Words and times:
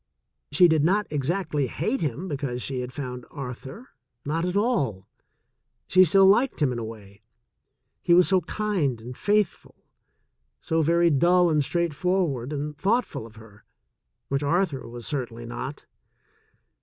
She 0.51 0.67
did 0.67 0.83
not 0.83 1.05
exactly 1.11 1.67
hate 1.67 2.01
him 2.01 2.27
because 2.27 2.63
she 2.63 2.79
had 2.79 2.91
found 2.91 3.23
Arthur— 3.29 3.89
not 4.25 4.45
at 4.45 4.57
all. 4.57 5.07
She 5.87 6.03
still 6.05 6.25
liked 6.25 6.59
him 6.59 6.71
in 6.71 6.79
a 6.79 6.83
way— 6.83 7.21
he 8.01 8.11
was 8.15 8.27
so 8.27 8.41
kind 8.41 8.99
and 8.99 9.15
faithful, 9.15 9.75
so 10.59 10.81
very 10.81 11.11
dull 11.11 11.51
and 11.51 11.63
straightforward 11.63 12.51
and 12.51 12.75
thoughtful 12.75 13.27
of 13.27 13.35
her, 13.35 13.63
which 14.27 14.41
Arthur 14.41 14.87
was 14.89 15.05
certainly 15.05 15.45
not. 15.45 15.85